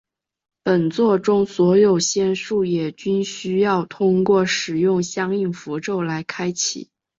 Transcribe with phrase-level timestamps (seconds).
[0.63, 6.89] 本作中所有仙术也均需要通过使用相应符咒来开启。